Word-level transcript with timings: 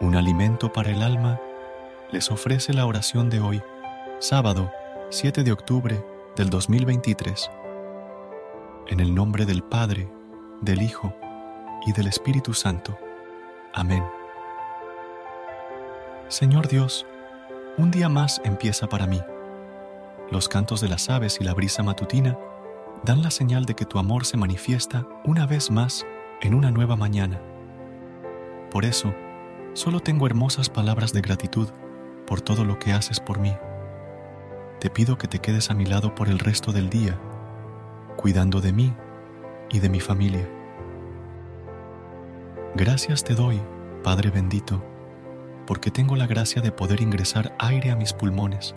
Un 0.00 0.16
alimento 0.16 0.72
para 0.72 0.90
el 0.90 1.02
alma, 1.02 1.40
les 2.10 2.30
ofrece 2.30 2.72
la 2.72 2.86
oración 2.86 3.30
de 3.30 3.40
hoy, 3.40 3.62
sábado 4.18 4.70
7 5.10 5.44
de 5.44 5.52
octubre 5.52 6.04
del 6.36 6.50
2023. 6.50 7.50
En 8.88 9.00
el 9.00 9.14
nombre 9.14 9.46
del 9.46 9.62
Padre, 9.62 10.10
del 10.60 10.82
Hijo 10.82 11.14
y 11.86 11.92
del 11.92 12.08
Espíritu 12.08 12.54
Santo. 12.54 12.98
Amén. 13.72 14.04
Señor 16.28 16.68
Dios, 16.68 17.06
un 17.78 17.90
día 17.90 18.08
más 18.08 18.40
empieza 18.44 18.88
para 18.88 19.06
mí. 19.06 19.20
Los 20.30 20.48
cantos 20.48 20.80
de 20.80 20.88
las 20.88 21.08
aves 21.08 21.38
y 21.40 21.44
la 21.44 21.54
brisa 21.54 21.82
matutina 21.82 22.36
dan 23.04 23.22
la 23.22 23.30
señal 23.30 23.64
de 23.64 23.74
que 23.74 23.84
tu 23.84 23.98
amor 23.98 24.24
se 24.24 24.36
manifiesta 24.36 25.06
una 25.24 25.46
vez 25.46 25.70
más 25.70 26.04
en 26.40 26.54
una 26.54 26.70
nueva 26.70 26.96
mañana. 26.96 27.40
Por 28.70 28.84
eso, 28.84 29.14
Solo 29.74 29.98
tengo 29.98 30.28
hermosas 30.28 30.70
palabras 30.70 31.12
de 31.12 31.20
gratitud 31.20 31.68
por 32.28 32.40
todo 32.40 32.64
lo 32.64 32.78
que 32.78 32.92
haces 32.92 33.18
por 33.18 33.40
mí. 33.40 33.52
Te 34.78 34.88
pido 34.88 35.18
que 35.18 35.26
te 35.26 35.40
quedes 35.40 35.68
a 35.68 35.74
mi 35.74 35.84
lado 35.84 36.14
por 36.14 36.28
el 36.28 36.38
resto 36.38 36.70
del 36.70 36.88
día, 36.88 37.18
cuidando 38.16 38.60
de 38.60 38.72
mí 38.72 38.94
y 39.70 39.80
de 39.80 39.88
mi 39.88 39.98
familia. 39.98 40.48
Gracias 42.76 43.24
te 43.24 43.34
doy, 43.34 43.60
Padre 44.04 44.30
bendito, 44.30 44.80
porque 45.66 45.90
tengo 45.90 46.14
la 46.14 46.28
gracia 46.28 46.62
de 46.62 46.70
poder 46.70 47.00
ingresar 47.00 47.56
aire 47.58 47.90
a 47.90 47.96
mis 47.96 48.12
pulmones. 48.12 48.76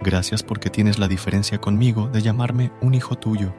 Gracias 0.00 0.44
porque 0.44 0.70
tienes 0.70 1.00
la 1.00 1.08
diferencia 1.08 1.60
conmigo 1.60 2.06
de 2.06 2.22
llamarme 2.22 2.70
un 2.80 2.94
hijo 2.94 3.16
tuyo. 3.16 3.52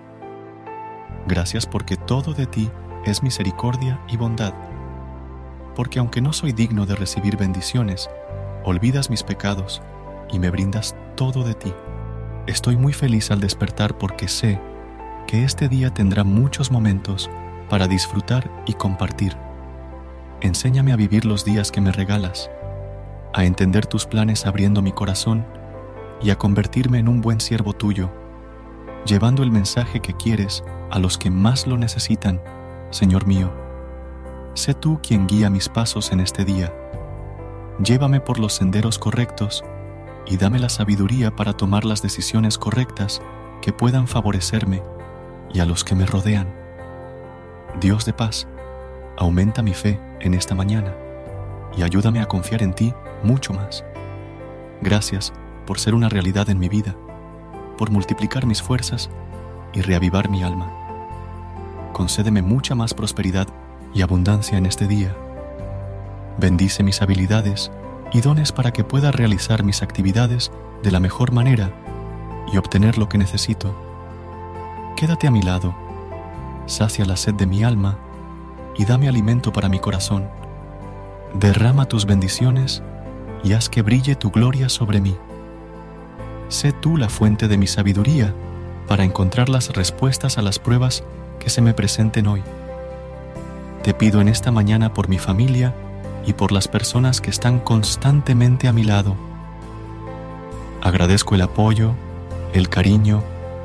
Gracias 1.28 1.66
porque 1.66 1.98
todo 1.98 2.34
de 2.34 2.46
ti 2.46 2.72
es 3.04 3.24
misericordia 3.24 4.00
y 4.08 4.16
bondad 4.16 4.54
porque 5.76 6.00
aunque 6.00 6.22
no 6.22 6.34
soy 6.34 6.54
digno 6.54 6.86
de 6.86 6.96
recibir 6.96 7.38
bendiciones, 7.38 8.10
olvidas 8.64 9.10
mis 9.10 9.24
pecados 9.24 9.82
y 10.32 10.40
me 10.40 10.50
brindas 10.50 10.96
todo 11.16 11.44
de 11.44 11.54
ti. 11.54 11.74
Estoy 12.48 12.78
muy 12.78 12.94
feliz 12.94 13.32
al 13.32 13.40
despertar 13.40 13.98
porque 13.98 14.28
sé 14.28 14.60
que 15.28 15.44
este 15.44 15.68
día 15.68 15.94
tendrá 15.94 16.24
muchos 16.24 16.72
momentos 16.72 17.30
para 17.70 17.88
disfrutar 17.88 18.50
y 18.66 18.74
compartir. 18.74 19.36
Enséñame 20.42 20.92
a 20.92 20.96
vivir 20.96 21.26
los 21.26 21.46
días 21.46 21.72
que 21.72 21.82
me 21.82 21.92
regalas, 21.92 22.52
a 23.34 23.46
entender 23.46 23.86
tus 23.86 24.06
planes 24.06 24.46
abriendo 24.46 24.82
mi 24.82 24.92
corazón 24.92 25.46
y 26.22 26.30
a 26.30 26.38
convertirme 26.38 27.00
en 27.00 27.08
un 27.08 27.22
buen 27.22 27.42
siervo 27.42 27.74
tuyo, 27.74 28.12
llevando 29.06 29.44
el 29.44 29.52
mensaje 29.52 30.00
que 30.00 30.14
quieres 30.14 30.64
a 30.92 31.00
los 31.00 31.18
que 31.18 31.32
más 31.32 31.68
lo 31.68 31.78
necesitan, 31.78 32.42
Señor 32.92 33.26
mío. 33.26 33.65
Sé 34.56 34.74
tú 34.74 35.02
quien 35.04 35.28
guía 35.28 35.50
mis 35.50 35.68
pasos 35.68 36.14
en 36.14 36.22
este 36.22 36.46
día. 36.46 36.74
Llévame 37.84 38.22
por 38.22 38.40
los 38.40 38.54
senderos 38.54 38.98
correctos 38.98 39.66
y 40.26 40.38
dame 40.38 40.60
la 40.60 40.70
sabiduría 40.70 41.36
para 41.36 41.52
tomar 41.52 41.84
las 41.84 42.02
decisiones 42.02 42.58
correctas 42.58 43.22
que 43.62 43.74
puedan 43.74 44.08
favorecerme 44.08 44.82
y 45.54 45.60
a 45.60 45.66
los 45.66 45.84
que 45.84 45.94
me 45.94 46.06
rodean. 46.06 46.56
Dios 47.82 48.06
de 48.06 48.14
paz, 48.14 48.48
aumenta 49.18 49.62
mi 49.62 49.74
fe 49.74 50.00
en 50.22 50.34
esta 50.34 50.56
mañana 50.56 50.96
y 51.76 51.84
ayúdame 51.84 52.22
a 52.22 52.26
confiar 52.26 52.64
en 52.64 52.74
ti 52.74 52.94
mucho 53.24 53.52
más. 53.52 53.84
Gracias 54.82 55.34
por 55.68 55.80
ser 55.80 55.96
una 55.96 56.08
realidad 56.08 56.50
en 56.50 56.60
mi 56.60 56.70
vida, 56.70 56.96
por 57.78 57.92
multiplicar 57.92 58.46
mis 58.46 58.62
fuerzas 58.62 59.10
y 59.74 59.82
reavivar 59.82 60.30
mi 60.30 60.44
alma. 60.44 60.72
Concédeme 61.92 62.42
mucha 62.42 62.74
más 62.74 62.94
prosperidad 62.94 63.48
y 63.96 64.02
abundancia 64.02 64.58
en 64.58 64.68
este 64.68 64.88
día. 64.88 65.16
Bendice 66.38 66.84
mis 66.84 67.02
habilidades 67.02 67.72
y 68.14 68.22
dones 68.22 68.52
para 68.52 68.72
que 68.72 68.84
pueda 68.84 69.12
realizar 69.12 69.64
mis 69.64 69.82
actividades 69.82 70.52
de 70.84 70.92
la 70.92 71.00
mejor 71.00 71.32
manera 71.32 71.72
y 72.52 72.58
obtener 72.58 72.98
lo 72.98 73.10
que 73.10 73.18
necesito. 73.18 73.74
Quédate 74.98 75.28
a 75.28 75.32
mi 75.32 75.42
lado, 75.42 75.74
sacia 76.68 77.06
la 77.06 77.16
sed 77.16 77.34
de 77.36 77.48
mi 77.48 77.64
alma 77.64 77.98
y 78.78 78.86
dame 78.86 79.08
alimento 79.08 79.54
para 79.54 79.70
mi 79.70 79.80
corazón. 79.80 80.28
Derrama 81.34 81.86
tus 81.86 82.06
bendiciones 82.06 82.84
y 83.44 83.54
haz 83.54 83.70
que 83.70 83.82
brille 83.82 84.16
tu 84.16 84.30
gloria 84.30 84.68
sobre 84.70 85.00
mí. 85.00 85.16
Sé 86.50 86.74
tú 86.74 86.98
la 86.98 87.10
fuente 87.10 87.48
de 87.48 87.58
mi 87.58 87.68
sabiduría 87.68 88.34
para 88.88 89.04
encontrar 89.04 89.50
las 89.50 89.70
respuestas 89.70 90.38
a 90.38 90.42
las 90.42 90.60
pruebas 90.60 91.04
que 91.40 91.50
se 91.50 91.62
me 91.62 91.74
presenten 91.74 92.28
hoy. 92.28 92.44
Te 93.86 93.94
pido 93.94 94.20
en 94.20 94.30
esta 94.30 94.52
mañana 94.52 94.96
por 94.96 95.10
mi 95.10 95.20
familia 95.20 95.76
y 96.26 96.34
por 96.34 96.52
las 96.52 96.68
personas 96.68 97.22
que 97.22 97.30
están 97.30 97.60
constantemente 97.60 98.68
a 98.68 98.74
mi 98.74 98.84
lado. 98.84 99.16
Agradezco 100.82 101.36
el 101.36 101.44
apoyo, 101.44 101.94
el 102.52 102.68
cariño 102.68 103.22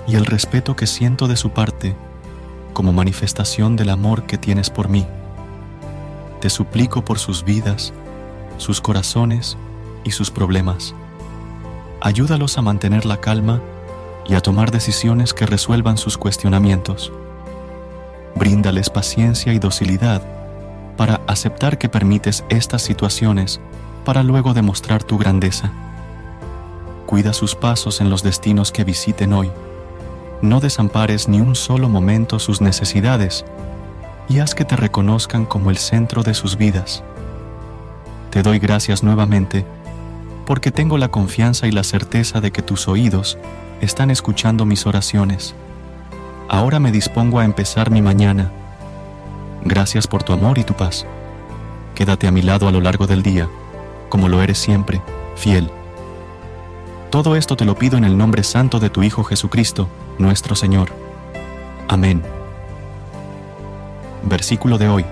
y 0.06 0.16
el 0.16 0.26
respeto 0.26 0.76
que 0.76 0.86
siento 0.86 1.26
de 1.26 1.36
su 1.36 1.52
parte 1.52 1.96
como 2.74 2.92
manifestación 2.92 3.76
del 3.76 3.88
amor 3.88 4.24
que 4.24 4.36
tienes 4.36 4.68
por 4.68 4.90
mí. 4.90 5.06
Te 6.42 6.50
suplico 6.50 7.02
por 7.02 7.18
sus 7.18 7.42
vidas, 7.42 7.94
sus 8.58 8.82
corazones 8.82 9.56
y 10.04 10.10
sus 10.10 10.30
problemas. 10.30 10.94
Ayúdalos 12.02 12.58
a 12.58 12.60
mantener 12.60 13.06
la 13.06 13.22
calma 13.22 13.62
y 14.28 14.34
a 14.34 14.42
tomar 14.42 14.70
decisiones 14.70 15.32
que 15.32 15.46
resuelvan 15.46 15.96
sus 15.96 16.18
cuestionamientos. 16.18 17.10
Bríndales 18.34 18.90
paciencia 18.90 19.52
y 19.52 19.58
docilidad 19.58 20.22
para 20.96 21.20
aceptar 21.26 21.78
que 21.78 21.88
permites 21.88 22.44
estas 22.48 22.82
situaciones 22.82 23.60
para 24.04 24.22
luego 24.22 24.54
demostrar 24.54 25.02
tu 25.02 25.18
grandeza. 25.18 25.70
Cuida 27.06 27.32
sus 27.32 27.54
pasos 27.54 28.00
en 28.00 28.10
los 28.10 28.22
destinos 28.22 28.70
que 28.70 28.84
visiten 28.84 29.32
hoy. 29.32 29.50
No 30.42 30.60
desampares 30.60 31.28
ni 31.28 31.40
un 31.40 31.54
solo 31.54 31.88
momento 31.88 32.38
sus 32.38 32.60
necesidades 32.60 33.44
y 34.28 34.38
haz 34.38 34.54
que 34.54 34.64
te 34.64 34.76
reconozcan 34.76 35.44
como 35.44 35.70
el 35.70 35.76
centro 35.76 36.22
de 36.22 36.34
sus 36.34 36.56
vidas. 36.56 37.02
Te 38.30 38.42
doy 38.42 38.58
gracias 38.58 39.02
nuevamente 39.02 39.64
porque 40.46 40.70
tengo 40.70 40.98
la 40.98 41.08
confianza 41.08 41.66
y 41.66 41.72
la 41.72 41.82
certeza 41.82 42.40
de 42.40 42.52
que 42.52 42.62
tus 42.62 42.88
oídos 42.88 43.38
están 43.80 44.10
escuchando 44.10 44.64
mis 44.64 44.86
oraciones 44.86 45.54
Ahora 46.52 46.80
me 46.80 46.90
dispongo 46.90 47.38
a 47.38 47.44
empezar 47.44 47.92
mi 47.92 48.02
mañana. 48.02 48.50
Gracias 49.64 50.08
por 50.08 50.24
tu 50.24 50.32
amor 50.32 50.58
y 50.58 50.64
tu 50.64 50.74
paz. 50.74 51.06
Quédate 51.94 52.26
a 52.26 52.32
mi 52.32 52.42
lado 52.42 52.66
a 52.66 52.72
lo 52.72 52.80
largo 52.80 53.06
del 53.06 53.22
día, 53.22 53.48
como 54.08 54.28
lo 54.28 54.42
eres 54.42 54.58
siempre, 54.58 55.00
fiel. 55.36 55.70
Todo 57.10 57.36
esto 57.36 57.56
te 57.56 57.64
lo 57.64 57.76
pido 57.76 57.96
en 57.98 58.02
el 58.02 58.18
nombre 58.18 58.42
santo 58.42 58.80
de 58.80 58.90
tu 58.90 59.04
Hijo 59.04 59.22
Jesucristo, 59.22 59.88
nuestro 60.18 60.56
Señor. 60.56 60.90
Amén. 61.86 62.20
Versículo 64.24 64.76
de 64.76 64.88
hoy. 64.88 65.04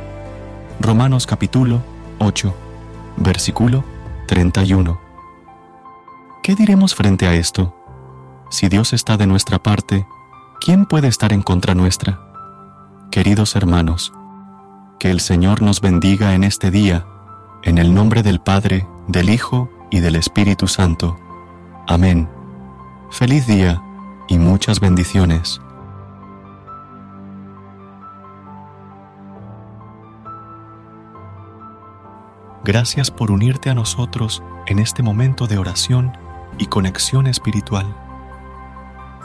Romanos 0.81 1.25
capítulo 1.25 1.83
8, 2.19 2.53
versículo 3.17 3.85
31. 4.27 5.01
¿Qué 6.43 6.57
diremos 6.57 6.97
frente 6.97 7.29
a 7.29 7.35
esto? 7.35 7.77
Si 8.51 8.69
Dios 8.69 8.93
está 8.93 9.17
de 9.17 9.29
nuestra 9.29 9.61
parte, 9.61 10.05
¿quién 10.61 10.87
puede 10.87 11.09
estar 11.09 11.33
en 11.33 11.43
contra 11.43 11.75
nuestra? 11.75 12.21
Queridos 13.11 13.57
hermanos, 13.57 14.13
que 14.99 15.11
el 15.11 15.21
Señor 15.21 15.63
nos 15.63 15.81
bendiga 15.81 16.35
en 16.35 16.45
este 16.45 16.71
día, 16.71 17.07
en 17.63 17.79
el 17.79 17.95
nombre 17.95 18.23
del 18.23 18.41
Padre, 18.41 18.87
del 19.07 19.31
Hijo 19.31 19.71
y 19.91 20.01
del 20.01 20.17
Espíritu 20.17 20.67
Santo. 20.67 21.19
Amén. 21.87 22.29
Feliz 23.11 23.47
día 23.47 23.83
y 24.29 24.39
muchas 24.39 24.81
bendiciones. 24.81 25.61
Gracias 32.65 33.11
por 33.11 33.31
unirte 33.31 33.71
a 33.71 33.75
nosotros 33.75 34.43
en 34.67 34.79
este 34.79 35.03
momento 35.03 35.47
de 35.47 35.57
oración 35.57 36.13
y 36.59 36.67
conexión 36.67 37.27
espiritual. 37.27 38.08